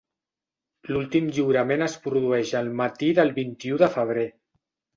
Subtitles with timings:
[0.91, 4.29] L'últim lliurament es produeix el matí del vint-i-u de febrer.